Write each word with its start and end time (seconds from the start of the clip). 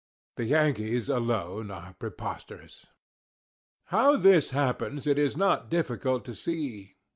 The 0.35 0.45
Yankees 0.45 1.09
alone 1.09 1.69
are 1.69 1.93
preposterous. 1.93 2.87
How 3.93 4.17
this 4.17 4.49
happens, 4.49 5.05
it 5.05 5.19
is 5.19 5.37
not 5.37 5.69
difficult 5.69 6.25
to 6.25 6.33
see. 6.33 6.95